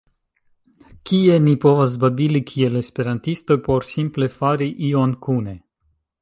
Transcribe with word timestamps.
kie 1.09 1.35
ni 1.47 1.51
povas 1.65 1.97
babili 2.05 2.41
kiel 2.53 2.79
esperantistoj 2.81 3.59
por 3.69 3.87
simple 3.91 4.31
fari 4.39 4.71
ion 4.89 5.15
kune. 5.29 5.55